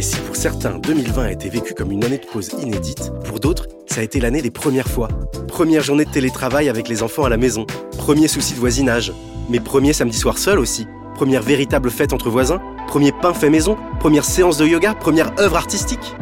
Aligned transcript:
Et 0.00 0.02
si 0.02 0.16
pour 0.20 0.34
certains 0.34 0.78
2020 0.78 1.24
a 1.24 1.30
été 1.30 1.50
vécu 1.50 1.74
comme 1.74 1.92
une 1.92 2.02
année 2.02 2.16
de 2.16 2.24
pause 2.24 2.52
inédite, 2.58 3.12
pour 3.26 3.38
d'autres, 3.38 3.66
ça 3.84 4.00
a 4.00 4.02
été 4.02 4.18
l'année 4.18 4.40
des 4.40 4.50
premières 4.50 4.88
fois. 4.88 5.08
Première 5.46 5.82
journée 5.82 6.06
de 6.06 6.10
télétravail 6.10 6.70
avec 6.70 6.88
les 6.88 7.02
enfants 7.02 7.24
à 7.24 7.28
la 7.28 7.36
maison, 7.36 7.66
premier 7.98 8.26
souci 8.26 8.54
de 8.54 8.58
voisinage, 8.58 9.12
mes 9.50 9.60
premiers 9.60 9.92
samedis 9.92 10.16
soirs 10.16 10.38
seuls 10.38 10.58
aussi, 10.58 10.86
première 11.16 11.42
véritable 11.42 11.90
fête 11.90 12.14
entre 12.14 12.30
voisins, 12.30 12.62
premier 12.86 13.12
pain 13.12 13.34
fait 13.34 13.50
maison, 13.50 13.76
première 13.98 14.24
séance 14.24 14.56
de 14.56 14.64
yoga, 14.64 14.94
première 14.94 15.38
œuvre 15.38 15.56
artistique. 15.56 16.16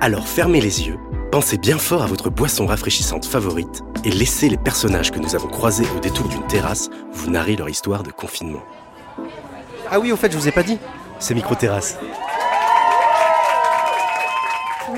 Alors 0.00 0.26
fermez 0.26 0.62
les 0.62 0.86
yeux, 0.86 0.96
pensez 1.30 1.58
bien 1.58 1.76
fort 1.76 2.04
à 2.04 2.06
votre 2.06 2.30
boisson 2.30 2.64
rafraîchissante 2.64 3.26
favorite 3.26 3.82
et 4.06 4.10
laissez 4.10 4.48
les 4.48 4.56
personnages 4.56 5.10
que 5.10 5.18
nous 5.18 5.34
avons 5.34 5.48
croisés 5.48 5.84
au 5.94 6.00
détour 6.00 6.28
d'une 6.28 6.46
terrasse 6.46 6.88
vous 7.12 7.30
narrer 7.30 7.56
leur 7.56 7.68
histoire 7.68 8.02
de 8.02 8.12
confinement. 8.12 8.62
Ah 9.90 10.00
oui, 10.00 10.10
au 10.10 10.16
fait, 10.16 10.32
je 10.32 10.38
vous 10.38 10.48
ai 10.48 10.52
pas 10.52 10.62
dit, 10.62 10.78
c'est 11.18 11.34
micro-terrasse. 11.34 11.98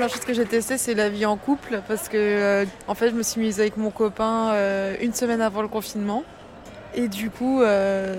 Première 0.07 0.21
chose 0.21 0.25
que 0.25 0.41
j'ai 0.41 0.45
testé, 0.45 0.77
c'est 0.77 0.93
la 0.93 1.09
vie 1.09 1.25
en 1.25 1.35
couple 1.35 1.81
parce 1.85 2.07
que 2.07 2.15
euh, 2.15 2.65
en 2.87 2.95
fait, 2.95 3.09
je 3.09 3.13
me 3.13 3.23
suis 3.23 3.41
mise 3.41 3.59
avec 3.59 3.75
mon 3.75 3.91
copain 3.91 4.51
euh, 4.53 4.95
une 5.01 5.13
semaine 5.13 5.41
avant 5.41 5.61
le 5.61 5.67
confinement. 5.67 6.23
Et 6.99 7.09
du 7.09 7.29
coup, 7.29 7.61
euh, 7.61 8.15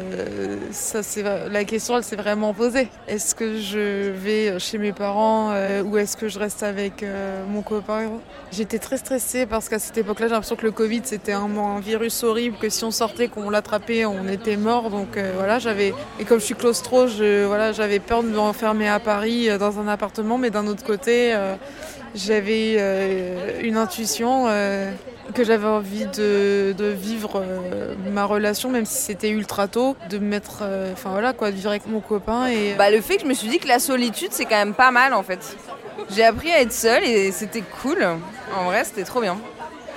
la 1.51 1.65
question, 1.65 1.97
elle 1.97 2.05
s'est 2.05 2.15
vraiment 2.15 2.55
posée. 2.55 2.87
Est-ce 3.09 3.35
que 3.35 3.59
je 3.59 4.11
vais 4.11 4.61
chez 4.61 4.79
mes 4.79 4.93
parents 4.93 5.51
euh, 5.51 5.83
ou 5.83 5.99
est-ce 5.99 6.17
que 6.17 6.29
je 6.29 6.39
reste 6.39 6.63
avec 6.63 7.03
euh, 7.03 7.43
mon 7.49 7.63
copain? 7.63 8.09
J'étais 8.53 8.79
très 8.79 8.97
stressée 8.97 9.47
parce 9.47 9.69
qu'à 9.69 9.81
cette 9.81 9.99
époque-là, 9.99 10.29
j'ai 10.29 10.35
l'impression 10.35 10.55
que 10.55 10.65
le 10.65 10.71
Covid, 10.71 11.01
c'était 11.03 11.33
un, 11.33 11.49
virus 11.81 12.23
horrible, 12.23 12.57
que 12.57 12.69
si 12.69 12.85
on 12.85 12.93
sortait, 12.93 13.27
qu'on 13.27 13.51
l'attrapait, 13.51 14.05
on 14.05 14.29
était 14.29 14.57
mort. 14.57 14.91
Donc 14.91 15.19
voilà, 15.35 15.59
j'avais 15.59 15.93
et 16.21 16.25
comme 16.25 16.39
je 16.39 16.45
suis 16.45 16.55
claustro, 16.55 17.09
je, 17.09 17.47
voilà, 17.47 17.73
j'avais 17.73 17.99
peur 17.99 18.23
de 18.23 18.29
m'enfermer 18.29 18.89
à 18.89 19.01
Paris 19.01 19.49
dans 19.59 19.81
un 19.81 19.89
appartement, 19.89 20.39
mais 20.39 20.51
d'un 20.51 20.69
autre 20.69 20.85
côté, 20.85 21.37
j'avais 22.15 22.79
une 23.61 23.77
intuition 23.77 24.47
que 25.35 25.45
j'avais 25.45 25.67
envie 25.67 26.07
de, 26.07 26.75
vivre 26.79 27.43
euh, 27.43 27.95
ma 28.13 28.25
relation, 28.25 28.71
même 28.71 28.87
si 28.87 29.03
c'était 29.03 29.31
ultra 29.31 29.69
tôt, 29.69 29.97
de 30.11 30.19
mettre, 30.19 30.61
euh, 30.63 30.93
enfin 30.93 31.11
voilà 31.11 31.33
quoi, 31.33 31.51
de 31.51 31.57
vivre 31.57 31.71
avec 31.71 31.87
mon 31.87 32.01
copain 32.01 32.47
et. 32.47 32.75
Bah 32.75 32.91
le 32.91 33.01
fait 33.01 33.17
que 33.17 33.23
je 33.23 33.27
me 33.27 33.35
suis 33.35 33.49
dit 33.49 33.59
que 33.59 33.69
la 33.69 33.79
solitude 33.79 34.29
c'est 34.33 34.45
quand 34.45 34.57
même 34.57 34.75
pas 34.75 34.91
mal 34.91 35.15
en 35.15 35.23
fait. 35.23 35.57
J'ai 36.15 36.25
appris 36.25 36.51
à 36.51 36.61
être 36.61 36.73
seule 36.73 37.05
et 37.05 37.33
c'était 37.33 37.63
cool. 37.83 38.07
En 38.57 38.65
vrai, 38.65 38.85
c'était 38.85 39.05
trop 39.05 39.21
bien. 39.21 39.37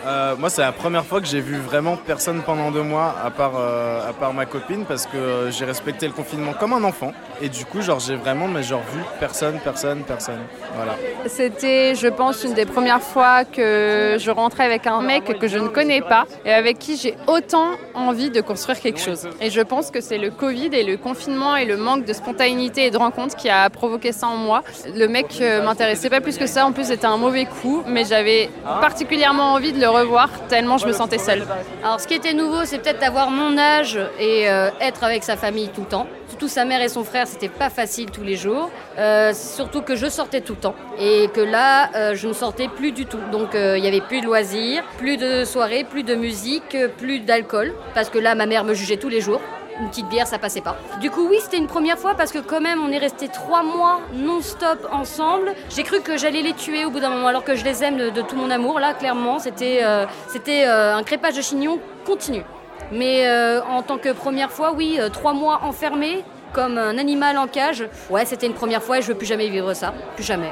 Euh, 0.06 0.36
moi, 0.38 0.50
c'est 0.50 0.62
la 0.62 0.72
première 0.72 1.06
fois 1.06 1.22
que 1.22 1.28
j'ai 1.28 1.42
vu 1.42 1.58
vraiment 1.58 1.96
personne 1.96 2.42
pendant 2.42 2.72
deux 2.72 2.82
mois, 2.82 3.16
à 3.24 3.30
part, 3.30 3.54
euh, 3.56 4.10
à 4.10 4.14
part 4.14 4.34
ma 4.34 4.46
copine, 4.46 4.86
parce 4.86 5.06
que 5.06 5.50
j'ai 5.52 5.66
respecté 5.66 6.08
le 6.08 6.14
confinement 6.14 6.54
comme 6.54 6.74
un 6.74 6.84
enfant. 6.84 7.14
Et 7.42 7.50
du 7.50 7.66
coup, 7.66 7.82
genre, 7.82 8.00
j'ai 8.00 8.16
vraiment 8.16 8.48
mais 8.48 8.64
genre, 8.64 8.82
vu 8.94 9.02
personne, 9.20 9.60
personne, 9.64 10.02
personne. 10.04 10.40
Voilà. 10.76 10.96
C'était, 11.28 11.96
je 11.96 12.08
pense, 12.08 12.44
une 12.44 12.54
des 12.54 12.66
premières 12.66 13.02
fois 13.02 13.46
que 13.46 14.18
je 14.20 14.32
rentrais 14.32 14.66
avec 14.66 14.88
un 14.88 15.02
mec 15.02 15.38
que 15.38 15.48
je 15.48 15.58
ne 15.58 15.68
connais 15.68 16.02
pas 16.02 16.26
et 16.46 16.52
avec 16.52 16.80
qui 16.80 16.98
j'ai 16.98 17.16
autant 17.28 17.72
envie 17.94 18.32
de 18.32 18.42
construire 18.42 18.80
quelque 18.80 19.00
chose. 19.00 19.28
Et 19.40 19.50
je 19.50 19.62
pense 19.62 19.92
que 19.92 20.02
c'est 20.02 20.18
le 20.18 20.32
Covid 20.32 20.70
et 20.74 20.84
le 20.84 20.98
confinement 20.98 21.56
et 21.56 21.66
le 21.66 21.78
manque 21.78 22.06
de 22.06 22.14
spontanéité 22.14 22.86
et 22.86 22.92
de 22.92 22.98
rencontre 22.98 23.36
qui 23.36 23.50
a 23.50 23.70
provoqué 23.70 24.12
ça 24.12 24.28
en 24.28 24.38
moi. 24.38 24.64
Le 24.96 25.08
mec 25.08 25.38
euh, 25.42 25.64
m'intéressait 25.64 26.10
pas 26.10 26.22
plus 26.22 26.38
que 26.38 26.48
ça. 26.48 26.66
En 26.66 26.72
plus, 26.72 26.86
c'était 26.86 27.06
un 27.06 27.18
mauvais 27.18 27.46
coup, 27.46 27.84
mais 27.88 28.06
j'avais 28.06 28.50
particulièrement 28.64 29.54
envie 29.54 29.74
de 29.74 29.80
le 29.80 29.91
revoir 29.92 30.30
tellement 30.48 30.78
je 30.78 30.88
me 30.88 30.94
sentais 30.94 31.18
seule. 31.18 31.44
Alors 31.84 32.00
ce 32.00 32.08
qui 32.08 32.14
était 32.14 32.34
nouveau, 32.34 32.66
c'est 32.66 32.80
peut-être 32.80 33.00
d'avoir 33.00 33.30
mon 33.30 33.58
âge 33.58 34.00
et 34.20 34.50
euh, 34.50 34.70
être 34.80 35.04
avec 35.04 35.24
sa 35.24 35.36
famille 35.38 35.70
tout 35.70 35.82
le 35.82 35.88
temps. 35.88 36.08
Surtout 36.30 36.48
sa 36.48 36.66
mère 36.66 36.82
et 36.82 36.90
son 36.90 37.04
frère, 37.04 37.28
c'était 37.28 37.50
pas 37.50 37.70
facile 37.70 38.10
tous 38.10 38.24
les 38.24 38.36
jours. 38.36 38.70
Euh, 38.98 39.34
surtout 39.34 39.82
que 39.82 39.96
je 39.96 40.08
sortais 40.08 40.42
tout 40.42 40.54
le 40.54 40.60
temps 40.60 40.76
et 41.00 41.30
que 41.34 41.42
là, 41.42 41.90
euh, 41.96 42.16
je 42.16 42.28
ne 42.28 42.34
sortais 42.34 42.68
plus 42.68 42.92
du 42.92 43.06
tout. 43.06 43.20
Donc 43.32 43.50
il 43.54 43.82
n'y 43.82 43.88
avait 43.88 44.02
plus 44.02 44.22
de 44.22 44.26
loisirs, 44.26 44.84
plus 44.98 45.18
de 45.18 45.44
soirées, 45.44 45.84
plus 45.84 46.04
de 46.04 46.16
musique, 46.16 46.78
plus 46.98 47.20
d'alcool 47.20 47.74
parce 47.94 48.10
que 48.10 48.20
là, 48.20 48.36
ma 48.36 48.46
mère 48.46 48.64
me 48.64 48.74
jugeait 48.74 48.98
tous 48.98 49.10
les 49.10 49.22
jours 49.22 49.42
une 49.80 49.90
petite 49.90 50.08
bière, 50.08 50.28
ça 50.28 50.40
passait 50.40 50.62
pas. 50.62 50.78
Du 51.00 51.10
coup, 51.10 51.28
oui, 51.30 51.38
c'était 51.42 51.58
une 51.58 51.68
première 51.68 51.98
fois 51.98 52.14
parce 52.16 52.32
que 52.32 52.40
quand 52.40 52.62
même, 52.62 52.84
on 52.84 52.92
est 52.92 52.98
resté 52.98 53.28
trois 53.28 53.64
mois 53.64 54.02
non-stop 54.14 54.88
ensemble. 54.92 55.54
J'ai 55.70 55.84
cru 55.84 56.02
que 56.02 56.18
j'allais 56.18 56.42
les 56.42 56.54
tuer 56.54 56.86
au 56.86 56.90
bout 56.90 57.00
d'un 57.00 57.10
moment, 57.10 57.28
alors 57.28 57.44
que 57.44 57.56
je 57.56 57.64
les 57.64 57.84
aime 57.84 57.98
de, 57.98 58.22
tout 58.22 58.36
mon 58.36 58.50
amour. 58.50 58.80
Là, 58.80 58.94
clairement, 58.94 59.40
c'était 59.40 59.80
euh, 59.84 60.06
euh, 60.48 60.96
un 60.96 61.04
crépage 61.04 61.36
de 61.36 61.42
chignon 61.42 61.80
continu. 62.06 62.44
Mais 62.92 63.28
euh, 63.28 63.62
en 63.64 63.82
tant 63.84 63.98
que 63.98 64.10
première 64.10 64.52
fois, 64.52 64.74
oui, 64.74 65.00
trois 65.14 65.34
mois 65.34 65.62
enfermés 65.64 66.24
comme 66.54 66.78
un 66.78 66.98
animal 66.98 67.38
en 67.38 67.48
cage. 67.48 67.86
Ouais, 68.10 68.26
c'était 68.26 68.48
une 68.48 68.54
première 68.54 68.84
fois 68.84 69.00
et 69.00 69.02
je 69.02 69.08
veux 69.08 69.16
plus 69.16 69.28
jamais 69.28 69.48
vivre 69.48 69.74
ça, 69.74 69.94
plus 70.16 70.26
jamais 70.26 70.52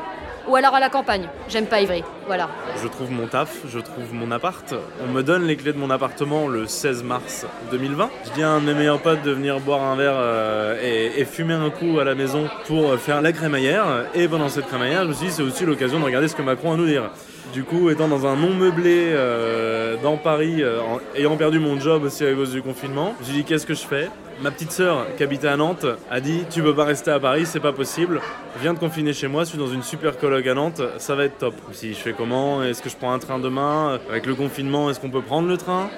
ou 0.50 0.56
alors 0.56 0.74
à 0.74 0.80
la 0.80 0.90
campagne. 0.90 1.28
J'aime 1.48 1.68
pas 1.68 1.82
Ivry, 1.82 2.04
voilà. 2.26 2.50
Je 2.82 2.88
trouve 2.88 3.12
mon 3.12 3.28
taf, 3.28 3.58
je 3.68 3.80
trouve 3.80 4.14
mon 4.14 4.32
appart. 4.32 4.74
On 5.08 5.12
me 5.12 5.22
donne 5.22 5.46
les 5.46 5.56
clés 5.56 5.74
de 5.74 5.78
mon 5.78 5.90
appartement 5.92 6.48
le 6.48 6.66
16 6.66 7.04
mars 7.04 7.46
2020. 7.72 8.10
Je 8.26 8.32
dis 8.32 8.44
à 8.44 8.50
un 8.50 8.60
de 8.60 8.66
mes 8.66 8.74
meilleurs 8.74 9.00
potes 9.00 9.22
de 9.22 9.32
venir 9.32 9.60
boire 9.60 9.84
un 9.84 9.96
verre 9.96 10.16
euh, 10.16 11.14
et, 11.18 11.24
fumer 11.26 11.54
un 11.54 11.70
coup 11.70 12.00
à 12.00 12.04
la 12.04 12.16
maison 12.16 12.50
pour 12.66 12.96
faire 12.96 13.22
la 13.22 13.32
crémaillère. 13.32 13.86
Et 14.16 14.28
pendant 14.28 14.50
cette 14.50 14.66
crémaillère, 14.66 15.04
je 15.04 15.10
me 15.10 15.14
suis 15.14 15.28
dit 15.28 15.32
c'est 15.32 15.44
aussi 15.44 15.66
l'occasion 15.66 16.00
de 16.00 16.06
regarder 16.06 16.28
ce 16.28 16.36
que 16.36 16.42
Macron 16.42 16.72
a 16.72 16.74
à 16.74 16.78
nous 16.78 16.88
dire. 16.88 17.12
Du 17.54 17.64
coup, 17.64 17.90
étant 17.90 18.08
dans 18.08 18.26
un 18.28 18.36
non 18.36 18.54
meublé 18.54 19.10
euh, 19.10 19.96
dans 20.02 20.18
Paris, 20.18 20.62
euh, 20.62 20.80
ayant 21.16 21.36
perdu 21.38 21.60
mon 21.60 21.80
job 21.80 22.04
aussi 22.04 22.26
à 22.26 22.34
cause 22.34 22.52
du 22.52 22.62
confinement, 22.62 23.16
suis 23.24 23.34
dit 23.34 23.44
qu'est-ce 23.44 23.66
que 23.66 23.74
je 23.74 23.86
fais? 23.86 24.10
Ma 24.42 24.52
petite 24.52 24.72
sœur 24.72 25.06
qui 25.18 25.24
habitait 25.24 25.50
à 25.50 25.58
Nantes 25.58 25.86
a 26.10 26.22
dit 26.22 26.46
tu 26.50 26.64
peux 26.64 26.74
pas 26.74 26.86
rester 26.86 27.12
à 27.12 27.20
Paris, 27.20 27.46
c'est 27.46 27.60
pas 27.60 27.74
possible. 27.74 28.22
Viens 28.62 28.74
de 28.74 28.80
confiner 28.80 29.12
chez 29.12 29.28
moi, 29.28 29.44
je 29.44 29.50
suis 29.50 29.58
dans 29.58 29.68
une 29.68 29.84
super 29.84 30.18
colloque 30.18 30.48
à 30.48 30.54
Nantes, 30.54 30.82
ça 30.98 31.14
va 31.14 31.26
être 31.26 31.40
top. 31.40 31.56
Si 31.74 31.94
je 31.94 32.00
fais 32.00 32.14
comment? 32.14 32.64
Est-ce 32.64 32.82
que 32.82 32.90
je 32.90 32.96
prends 32.96 33.12
un 33.12 33.20
train 33.20 33.38
demain? 33.38 34.00
Avec 34.10 34.26
le 34.26 34.36
confinement, 34.36 34.90
est-ce 34.90 35.02
qu'on 35.02 35.10
peut 35.10 35.22
prendre 35.22 35.50
le 35.50 35.58
train? 35.58 35.90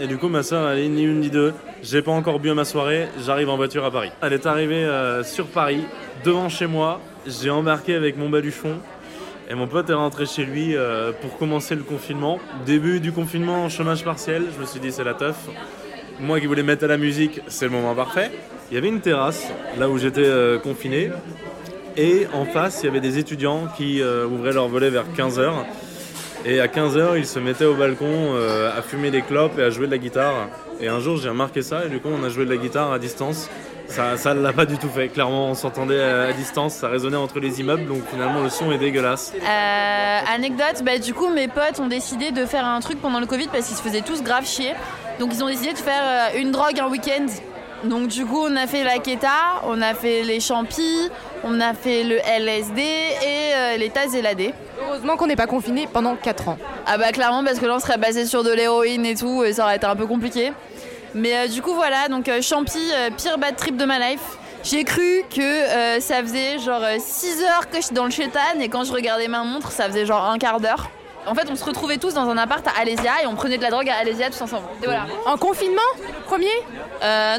Et 0.00 0.08
du 0.08 0.18
coup, 0.18 0.26
ma 0.26 0.42
soeur, 0.42 0.68
elle 0.70 0.80
est 0.80 0.88
ni 0.88 1.04
une 1.04 1.20
ni 1.20 1.30
deux. 1.30 1.54
J'ai 1.84 2.02
pas 2.02 2.10
encore 2.10 2.40
bu 2.40 2.52
ma 2.52 2.64
soirée, 2.64 3.06
j'arrive 3.24 3.48
en 3.48 3.56
voiture 3.56 3.84
à 3.84 3.92
Paris. 3.92 4.10
Elle 4.22 4.32
est 4.32 4.46
arrivée 4.46 4.84
euh, 4.84 5.22
sur 5.22 5.46
Paris, 5.46 5.84
devant 6.24 6.48
chez 6.48 6.66
moi. 6.66 7.00
J'ai 7.28 7.50
embarqué 7.50 7.94
avec 7.94 8.16
mon 8.16 8.28
baluchon 8.28 8.80
et 9.48 9.54
mon 9.54 9.68
pote 9.68 9.88
est 9.88 9.94
rentré 9.94 10.26
chez 10.26 10.44
lui 10.44 10.74
euh, 10.74 11.12
pour 11.12 11.38
commencer 11.38 11.76
le 11.76 11.84
confinement. 11.84 12.40
Début 12.66 12.98
du 12.98 13.12
confinement 13.12 13.64
en 13.64 13.68
chômage 13.68 14.02
partiel, 14.02 14.46
je 14.52 14.60
me 14.60 14.66
suis 14.66 14.80
dit 14.80 14.90
c'est 14.90 15.04
la 15.04 15.14
teuf. 15.14 15.36
Moi 16.20 16.40
qui 16.40 16.46
voulais 16.46 16.62
mettre 16.62 16.84
à 16.84 16.88
la 16.88 16.96
musique, 16.96 17.40
c'est 17.48 17.64
le 17.64 17.70
moment 17.70 17.94
parfait. 17.94 18.30
Il 18.70 18.74
y 18.74 18.78
avait 18.78 18.88
une 18.88 19.00
terrasse 19.00 19.48
là 19.78 19.88
où 19.88 19.98
j'étais 19.98 20.24
euh, 20.24 20.58
confiné. 20.58 21.10
Et 21.96 22.26
en 22.32 22.44
face, 22.44 22.80
il 22.82 22.86
y 22.86 22.88
avait 22.88 23.00
des 23.00 23.18
étudiants 23.18 23.68
qui 23.76 24.00
euh, 24.00 24.26
ouvraient 24.26 24.52
leur 24.52 24.68
volet 24.68 24.90
vers 24.90 25.04
15h. 25.16 25.52
Et 26.44 26.60
à 26.60 26.66
15h, 26.66 27.16
ils 27.16 27.26
se 27.26 27.38
mettaient 27.38 27.64
au 27.64 27.74
balcon 27.74 28.34
à 28.36 28.82
fumer 28.82 29.10
des 29.10 29.22
clopes 29.22 29.58
et 29.58 29.62
à 29.62 29.70
jouer 29.70 29.86
de 29.86 29.92
la 29.92 29.98
guitare. 29.98 30.48
Et 30.78 30.88
un 30.88 31.00
jour, 31.00 31.16
j'ai 31.16 31.30
remarqué 31.30 31.62
ça 31.62 31.86
et 31.86 31.88
du 31.88 32.00
coup, 32.00 32.10
on 32.12 32.22
a 32.22 32.28
joué 32.28 32.44
de 32.44 32.50
la 32.50 32.58
guitare 32.58 32.92
à 32.92 32.98
distance. 32.98 33.48
Ça 33.88 34.34
ne 34.34 34.40
l'a 34.40 34.52
pas 34.52 34.66
du 34.66 34.76
tout 34.76 34.88
fait. 34.88 35.08
Clairement, 35.08 35.50
on 35.50 35.54
s'entendait 35.54 36.02
à, 36.02 36.32
distance, 36.32 36.74
ça 36.74 36.88
résonnait 36.88 37.16
entre 37.16 37.38
les 37.38 37.60
immeubles, 37.60 37.86
donc 37.86 38.02
finalement 38.10 38.42
le 38.42 38.48
son 38.48 38.72
est 38.72 38.78
dégueulasse. 38.78 39.32
Euh, 39.36 40.18
anecdote, 40.34 40.82
bah, 40.84 40.98
du 40.98 41.14
coup, 41.14 41.28
mes 41.28 41.48
potes 41.48 41.78
ont 41.80 41.86
décidé 41.86 42.32
de 42.32 42.44
faire 42.44 42.64
un 42.64 42.80
truc 42.80 43.00
pendant 43.00 43.20
le 43.20 43.26
Covid 43.26 43.48
parce 43.48 43.66
qu'ils 43.68 43.76
se 43.76 43.82
faisaient 43.82 44.02
tous 44.02 44.22
grave 44.22 44.46
chier. 44.46 44.72
Donc 45.18 45.30
ils 45.32 45.42
ont 45.42 45.48
décidé 45.48 45.72
de 45.72 45.78
faire 45.78 46.02
euh, 46.02 46.40
une 46.40 46.50
drogue 46.50 46.78
un 46.80 46.88
week-end. 46.88 47.26
Donc 47.84 48.08
du 48.08 48.24
coup, 48.24 48.46
on 48.46 48.56
a 48.56 48.66
fait 48.66 48.82
la 48.82 48.98
keta, 48.98 49.60
on 49.66 49.82
a 49.82 49.94
fait 49.94 50.22
les 50.22 50.40
champis, 50.40 51.10
on 51.44 51.60
a 51.60 51.74
fait 51.74 52.02
le 52.02 52.16
LSD 52.16 52.80
et 52.80 53.54
euh, 53.54 53.76
les 53.76 53.90
TAS 53.90 54.08
Heureusement 54.80 55.16
qu'on 55.16 55.26
n'est 55.26 55.36
pas 55.36 55.46
confiné 55.46 55.86
pendant 55.92 56.16
4 56.16 56.48
ans. 56.48 56.58
Ah 56.86 56.96
bah 56.98 57.12
clairement 57.12 57.44
parce 57.44 57.58
que 57.58 57.66
là 57.66 57.74
on 57.76 57.80
serait 57.80 57.98
basé 57.98 58.24
sur 58.24 58.42
de 58.42 58.50
l'héroïne 58.50 59.04
et 59.04 59.14
tout 59.14 59.44
et 59.44 59.52
ça 59.52 59.64
aurait 59.64 59.76
été 59.76 59.86
un 59.86 59.96
peu 59.96 60.06
compliqué. 60.06 60.52
Mais 61.14 61.36
euh, 61.36 61.48
du 61.48 61.62
coup, 61.62 61.74
voilà, 61.74 62.08
donc 62.08 62.28
euh, 62.28 62.42
Champi, 62.42 62.90
euh, 62.92 63.10
pire 63.16 63.38
bad 63.38 63.56
trip 63.56 63.76
de 63.76 63.84
ma 63.84 63.98
life. 63.98 64.38
J'ai 64.64 64.82
cru 64.82 65.22
que 65.28 66.00
ça 66.00 66.22
faisait 66.22 66.58
genre 66.58 66.80
6 66.98 67.42
heures 67.42 67.68
que 67.68 67.76
je 67.76 67.82
suis 67.82 67.94
dans 67.94 68.06
le 68.06 68.10
chétan 68.10 68.40
et 68.58 68.70
quand 68.70 68.82
je 68.84 68.92
regardais 68.92 69.28
ma 69.28 69.44
montre, 69.44 69.70
ça 69.70 69.88
faisait 69.88 70.06
genre 70.06 70.24
un 70.24 70.38
quart 70.38 70.58
d'heure. 70.58 70.88
En 71.26 71.34
fait, 71.34 71.48
on 71.50 71.56
se 71.56 71.64
retrouvait 71.64 71.98
tous 71.98 72.14
dans 72.14 72.28
un 72.28 72.36
appart 72.36 72.66
à 72.66 72.80
Alésia 72.80 73.22
et 73.22 73.26
on 73.26 73.34
prenait 73.34 73.56
de 73.56 73.62
la 73.62 73.70
drogue 73.70 73.88
à 73.88 73.96
Alésia 73.96 74.30
tous 74.30 74.42
ensemble. 74.42 74.66
Et 74.82 74.86
voilà. 74.86 75.06
En 75.26 75.36
confinement 75.36 75.80
Premier 76.26 76.46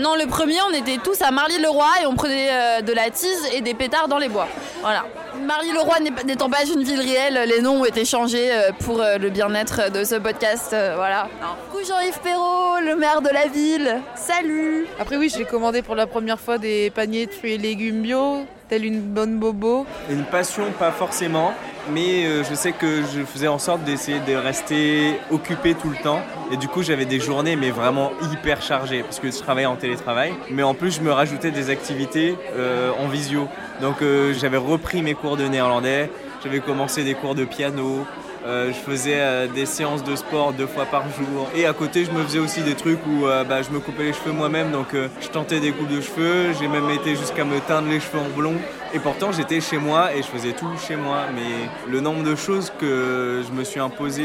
Non, 0.01 0.15
le 0.15 0.27
premier, 0.27 0.57
on 0.69 0.73
était 0.73 0.97
tous 0.97 1.21
à 1.21 1.31
Marly-le-Roi 1.31 1.89
et 2.01 2.05
on 2.05 2.15
prenait 2.15 2.81
de 2.81 2.93
la 2.93 3.09
tise 3.09 3.47
et 3.53 3.61
des 3.61 3.73
pétards 3.73 4.07
dans 4.07 4.17
les 4.17 4.29
bois. 4.29 4.47
Voilà. 4.81 5.03
Marie-Leroy 5.43 5.99
n'étant 6.25 6.49
pas 6.49 6.63
une 6.65 6.83
ville 6.83 6.99
réelle, 7.01 7.47
les 7.49 7.61
noms 7.61 7.81
ont 7.81 7.85
été 7.85 8.05
changés 8.05 8.51
euh, 8.51 8.71
pour 8.79 9.01
euh, 9.01 9.17
le 9.17 9.29
bien-être 9.29 9.91
de 9.91 10.03
ce 10.03 10.15
podcast. 10.15 10.71
euh, 10.73 10.93
Voilà. 10.95 11.27
Coucou 11.71 11.83
Jean-Yves 11.85 12.19
Perrault, 12.23 12.79
le 12.83 12.95
maire 12.95 13.21
de 13.21 13.29
la 13.29 13.47
ville. 13.47 14.01
Salut 14.15 14.87
Après 14.99 15.17
oui, 15.17 15.31
j'ai 15.35 15.45
commandé 15.45 15.81
pour 15.81 15.95
la 15.95 16.07
première 16.07 16.39
fois 16.39 16.57
des 16.57 16.89
paniers 16.89 17.25
de 17.25 17.31
fruits 17.31 17.53
et 17.53 17.57
légumes 17.57 18.01
bio, 18.01 18.45
telle 18.69 18.85
une 18.85 19.01
bonne 19.01 19.37
bobo. 19.37 19.85
Une 20.09 20.23
passion, 20.23 20.71
pas 20.79 20.91
forcément, 20.91 21.53
mais 21.91 22.23
je 22.43 22.55
sais 22.55 22.71
que 22.71 23.01
je 23.13 23.21
faisais 23.23 23.47
en 23.47 23.59
sorte 23.59 23.83
d'essayer 23.83 24.19
de 24.19 24.33
rester 24.35 25.19
occupé 25.31 25.75
tout 25.75 25.89
le 25.89 25.97
temps. 25.97 26.21
Et 26.51 26.57
du 26.57 26.67
coup, 26.67 26.81
j'avais 26.83 27.05
des 27.05 27.19
journées, 27.19 27.55
mais 27.55 27.69
vraiment 27.71 28.11
hyper 28.31 28.61
chargées, 28.61 29.01
parce 29.03 29.19
que 29.19 29.29
je 29.31 29.37
travaillais 29.37 29.67
en 29.67 29.75
télétravail. 29.75 30.33
Mais 30.49 30.63
en 30.63 30.73
plus, 30.73 30.91
je 30.95 31.01
me 31.01 31.11
rajoutais 31.11 31.51
des 31.51 31.69
activités 31.69 32.35
euh, 32.55 32.91
en 32.99 33.07
visio. 33.07 33.47
Donc, 33.81 34.01
euh, 34.01 34.33
j'avais 34.33 34.57
repris 34.57 35.01
mes 35.01 35.15
cours 35.15 35.24
de 35.33 35.45
néerlandais, 35.47 36.11
j'avais 36.43 36.59
commencé 36.59 37.03
des 37.03 37.15
cours 37.15 37.33
de 37.33 37.45
piano. 37.45 38.05
euh, 38.45 38.71
je 38.71 38.77
faisais 38.77 39.15
euh, 39.15 39.47
des 39.47 39.65
séances 39.65 40.03
de 40.03 40.15
sport 40.15 40.53
deux 40.53 40.67
fois 40.67 40.85
par 40.85 41.03
jour. 41.09 41.49
Et 41.55 41.65
à 41.65 41.73
côté, 41.73 42.05
je 42.05 42.11
me 42.11 42.23
faisais 42.23 42.39
aussi 42.39 42.61
des 42.61 42.75
trucs 42.75 42.99
où 43.07 43.25
euh, 43.25 43.43
bah, 43.43 43.63
je 43.63 43.71
me 43.71 43.79
coupais 43.79 44.03
les 44.03 44.13
cheveux 44.13 44.31
moi-même. 44.31 44.71
Donc, 44.71 44.89
je 44.93 45.27
tentais 45.29 45.59
des 45.59 45.71
coupes 45.71 45.89
de 45.89 46.01
cheveux. 46.01 46.53
J'ai 46.59 46.67
même 46.67 46.89
été 46.91 47.15
jusqu'à 47.15 47.43
me 47.43 47.59
teindre 47.59 47.89
les 47.89 47.99
cheveux 47.99 48.19
en 48.19 48.29
blond. 48.29 48.55
Et 48.93 48.99
pourtant, 48.99 49.31
j'étais 49.31 49.61
chez 49.61 49.77
moi 49.77 50.13
et 50.13 50.21
je 50.21 50.27
faisais 50.27 50.53
tout 50.53 50.69
chez 50.87 50.95
moi. 50.95 51.21
Mais 51.33 51.69
le 51.91 52.01
nombre 52.01 52.23
de 52.23 52.35
choses 52.35 52.71
que 52.79 53.41
je 53.47 53.51
me 53.51 53.63
suis 53.63 53.79
imposé 53.79 54.23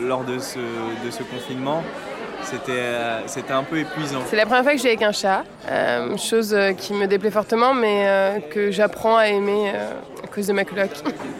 lors 0.00 0.24
de 0.24 0.38
ce 0.38 1.22
confinement, 1.24 1.84
c'était 2.42 2.72
euh, 2.72 3.20
c'était 3.26 3.52
un 3.52 3.62
peu 3.62 3.78
épuisant. 3.78 4.20
C'est 4.26 4.36
la 4.36 4.46
première 4.46 4.62
fois 4.62 4.72
que 4.72 4.78
j'ai 4.78 4.88
avec 4.88 5.02
un 5.02 5.12
chat, 5.12 5.44
euh, 5.70 6.16
chose 6.16 6.54
euh, 6.54 6.72
qui 6.72 6.92
me 6.94 7.06
déplaît 7.06 7.30
fortement, 7.30 7.74
mais 7.74 8.04
euh, 8.06 8.38
que 8.40 8.70
j'apprends 8.70 9.16
à 9.16 9.26
aimer 9.28 9.72
euh, 9.74 9.92
à 10.24 10.26
cause 10.26 10.46
de 10.46 10.52
ma 10.52 10.64
coloc. 10.64 10.90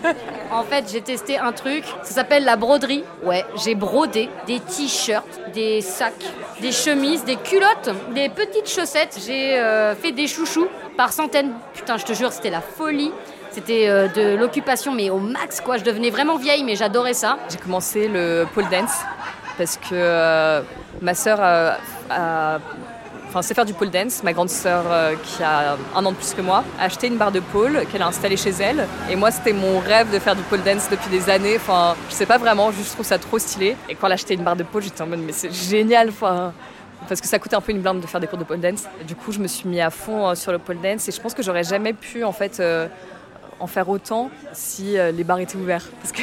En 0.51 0.63
fait, 0.63 0.87
j'ai 0.91 1.03
testé 1.03 1.37
un 1.37 1.53
truc, 1.53 1.85
ça 2.03 2.15
s'appelle 2.15 2.45
la 2.45 2.57
broderie. 2.57 3.05
Ouais, 3.23 3.45
j'ai 3.63 3.75
brodé 3.75 4.31
des 4.47 4.61
t-shirts, 4.61 5.27
des 5.53 5.83
sacs, 5.83 6.15
des 6.63 6.73
chemises, 6.73 7.23
des 7.25 7.37
culottes, 7.37 7.91
des 8.15 8.31
petites 8.31 8.67
chaussettes. 8.67 9.19
J'ai 9.27 9.59
euh, 9.59 9.95
fait 9.95 10.13
des 10.13 10.27
chouchous 10.27 10.67
par 10.97 11.13
centaines. 11.13 11.53
Putain, 11.75 11.99
je 11.99 12.05
te 12.07 12.15
jure, 12.15 12.33
c'était 12.33 12.49
la 12.49 12.63
folie. 12.63 13.13
C'était 13.51 13.89
euh, 13.89 14.09
de 14.09 14.37
l'occupation, 14.37 14.93
mais 14.93 15.11
au 15.11 15.19
max, 15.19 15.61
quoi. 15.61 15.77
Je 15.77 15.85
devenais 15.85 16.09
vraiment 16.09 16.37
vieille, 16.37 16.65
mais 16.65 16.77
j'adorais 16.77 17.13
ça. 17.13 17.39
J'ai 17.51 17.59
commencé 17.59 18.09
le 18.09 18.47
pole 18.55 18.69
dance 18.71 19.03
parce 19.59 19.77
que 19.77 19.91
euh, 19.93 20.63
ma 21.03 21.15
sœur 21.15 21.41
sait 23.43 23.55
faire 23.55 23.65
du 23.65 23.75
pole 23.75 23.91
dance. 23.91 24.23
Ma 24.23 24.33
grande 24.33 24.51
sœur, 24.51 24.85
euh, 24.89 25.15
qui 25.23 25.43
a 25.43 25.77
un 25.95 26.05
an 26.05 26.13
de 26.13 26.17
plus 26.17 26.35
que 26.35 26.41
moi, 26.41 26.65
a 26.79 26.85
acheté 26.85 27.07
une 27.07 27.17
barre 27.17 27.33
de 27.33 27.41
pole 27.41 27.85
qu'elle 27.91 28.03
a 28.03 28.07
installée 28.07 28.37
chez 28.37 28.51
elle. 28.51 28.87
Et 29.11 29.17
moi, 29.17 29.31
c'était 29.31 29.53
mon 29.53 29.79
rêve 29.79 30.13
de 30.13 30.19
faire 30.19 30.37
du 30.37 30.43
pole 30.43 30.63
dance 30.63 30.89
depuis 30.91 31.11
des 31.11 31.31
années. 31.31 31.57
Enfin, 31.57 31.95
je 32.09 32.15
sais 32.15 32.27
pas 32.27 32.39
vraiment, 32.39 32.71
je 32.71 32.83
trouve 32.91 33.07
ça 33.07 33.19
trop 33.19 33.39
stylé. 33.39 33.77
Et 33.89 33.95
quand 33.95 34.07
elle 34.07 34.13
a 34.13 34.15
acheté 34.15 34.35
une 34.35 34.43
barre 34.43 34.57
de 34.57 34.65
pole, 34.65 34.83
j'étais 34.83 35.03
en 35.03 35.07
mode, 35.07 35.21
mais 35.21 35.33
c'est 35.33 35.53
génial. 35.53 36.09
Enfin, 36.09 36.53
parce 37.09 37.21
que 37.21 37.27
ça 37.27 37.39
coûtait 37.39 37.57
un 37.57 37.61
peu 37.61 37.73
une 37.73 37.81
blinde 37.81 38.01
de 38.01 38.07
faire 38.07 38.21
des 38.21 38.27
cours 38.27 38.39
de 38.39 38.45
pole 38.45 38.61
dance. 38.61 38.85
Du 39.07 39.15
coup, 39.15 39.33
je 39.33 39.39
me 39.39 39.47
suis 39.47 39.69
mis 39.69 39.81
à 39.81 39.91
fond 39.91 40.29
euh, 40.29 40.35
sur 40.35 40.53
le 40.53 40.59
pole 40.59 40.81
dance 40.81 41.09
et 41.09 41.13
je 41.13 41.21
pense 41.21 41.35
que 41.35 41.43
j'aurais 41.43 41.65
jamais 41.65 41.93
pu 41.93 42.25
en 42.25 42.33
fait 42.33 42.61
en 43.61 43.67
faire 43.67 43.89
autant 43.89 44.31
si 44.53 44.99
euh, 44.99 45.11
les 45.13 45.25
bars 45.25 45.39
étaient 45.39 45.57
ouverts. 45.57 45.87
Parce 46.03 46.13
que 46.13 46.23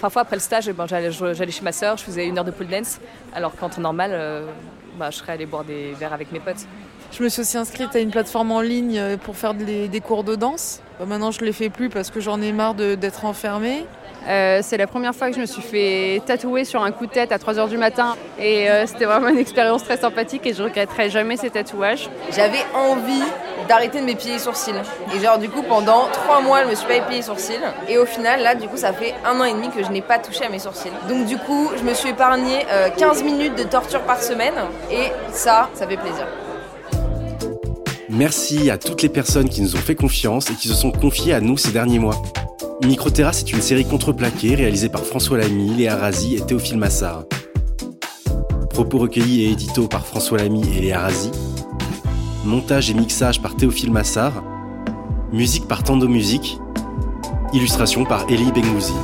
parfois 0.00 0.22
après 0.22 0.36
le 0.36 0.40
stage, 0.40 0.70
ben, 0.70 0.86
j'allais, 0.86 1.10
chez 1.50 1.62
ma 1.62 1.72
sœur, 1.72 1.96
je 1.96 2.04
faisais 2.04 2.26
une 2.26 2.38
heure 2.38 2.44
de 2.44 2.50
pole 2.50 2.68
dance, 2.68 2.98
alors 3.34 3.54
qu'en 3.54 3.68
temps 3.68 3.80
normal, 3.80 4.46
bah, 4.98 5.10
je 5.10 5.16
serais 5.16 5.32
allée 5.32 5.46
boire 5.46 5.64
des 5.64 5.92
verres 5.92 6.12
avec 6.12 6.32
mes 6.32 6.40
potes. 6.40 6.66
Je 7.12 7.22
me 7.22 7.28
suis 7.28 7.40
aussi 7.42 7.56
inscrite 7.56 7.94
à 7.96 7.98
une 8.00 8.10
plateforme 8.10 8.52
en 8.52 8.60
ligne 8.60 8.98
euh, 8.98 9.16
pour 9.16 9.36
faire 9.36 9.54
des, 9.54 9.88
des 9.88 10.00
cours 10.00 10.22
de 10.24 10.34
danse. 10.36 10.80
Bah, 10.98 11.06
maintenant, 11.06 11.30
je 11.30 11.40
les 11.44 11.52
fais 11.52 11.70
plus 11.70 11.88
parce 11.88 12.10
que 12.10 12.20
j'en 12.20 12.40
ai 12.42 12.52
marre 12.52 12.74
de- 12.74 12.94
d'être 12.94 13.24
enfermée. 13.24 13.86
Euh, 14.28 14.58
c'est 14.62 14.76
la 14.76 14.88
première 14.88 15.14
fois 15.14 15.28
que 15.30 15.36
je 15.36 15.40
me 15.40 15.46
suis 15.46 15.62
fait 15.62 16.20
tatouer 16.26 16.64
sur 16.64 16.82
un 16.82 16.90
coup 16.90 17.06
de 17.06 17.12
tête 17.12 17.30
à 17.30 17.38
3h 17.38 17.68
du 17.68 17.78
matin 17.78 18.16
et 18.40 18.68
euh, 18.68 18.84
c'était 18.84 19.04
vraiment 19.04 19.28
une 19.28 19.38
expérience 19.38 19.84
très 19.84 19.96
sympathique 19.98 20.44
et 20.46 20.52
je 20.52 20.64
regretterai 20.64 21.10
jamais 21.10 21.36
ces 21.36 21.48
tatouages. 21.48 22.10
J'avais 22.32 22.58
envie 22.74 23.22
d'arrêter 23.68 24.00
de 24.00 24.04
m'épiler 24.04 24.32
les 24.32 24.38
sourcils. 24.40 24.72
Et 25.14 25.20
genre 25.20 25.38
du 25.38 25.48
coup 25.48 25.62
pendant 25.62 26.08
trois 26.12 26.40
mois 26.40 26.64
je 26.64 26.70
me 26.70 26.74
suis 26.74 26.86
pas 26.88 26.94
épilé 26.96 27.18
les 27.18 27.22
sourcils. 27.22 27.52
Et 27.88 27.98
au 27.98 28.04
final 28.06 28.42
là 28.42 28.56
du 28.56 28.66
coup 28.66 28.76
ça 28.76 28.92
fait 28.92 29.14
un 29.24 29.38
an 29.40 29.44
et 29.44 29.52
demi 29.52 29.70
que 29.70 29.84
je 29.84 29.90
n'ai 29.92 30.02
pas 30.02 30.18
touché 30.18 30.44
à 30.44 30.48
mes 30.48 30.58
sourcils. 30.58 30.90
Donc 31.08 31.26
du 31.26 31.38
coup 31.38 31.70
je 31.78 31.84
me 31.84 31.94
suis 31.94 32.08
épargné 32.08 32.66
euh, 32.68 32.88
15 32.98 33.22
minutes 33.22 33.54
de 33.56 33.62
torture 33.62 34.00
par 34.02 34.20
semaine. 34.20 34.54
Et 34.90 35.12
ça, 35.30 35.68
ça 35.74 35.86
fait 35.86 35.96
plaisir. 35.98 36.26
Merci 38.16 38.70
à 38.70 38.78
toutes 38.78 39.02
les 39.02 39.10
personnes 39.10 39.50
qui 39.50 39.60
nous 39.60 39.74
ont 39.74 39.78
fait 39.78 39.94
confiance 39.94 40.50
et 40.50 40.54
qui 40.54 40.68
se 40.68 40.74
sont 40.74 40.90
confiées 40.90 41.34
à 41.34 41.42
nous 41.42 41.58
ces 41.58 41.70
derniers 41.70 41.98
mois. 41.98 42.22
Microterrasse 42.82 43.40
est 43.40 43.52
une 43.52 43.60
série 43.60 43.84
contreplaquée 43.84 44.54
réalisée 44.54 44.88
par 44.88 45.02
François 45.02 45.36
Lamy, 45.36 45.74
Léa 45.74 45.96
Razi 45.96 46.34
et 46.34 46.40
Théophile 46.40 46.78
Massard. 46.78 47.24
Propos 48.70 48.98
recueillis 48.98 49.42
et 49.42 49.50
édito 49.50 49.86
par 49.86 50.06
François 50.06 50.38
Lamy 50.38 50.62
et 50.78 50.80
Léa 50.80 51.00
Razi. 51.00 51.30
Montage 52.46 52.90
et 52.90 52.94
mixage 52.94 53.42
par 53.42 53.54
Théophile 53.54 53.92
Massard. 53.92 54.42
Musique 55.30 55.68
par 55.68 55.82
Tando 55.82 56.08
Musique. 56.08 56.58
Illustration 57.52 58.06
par 58.06 58.24
Elie 58.30 58.50
Bengouzi. 58.50 58.94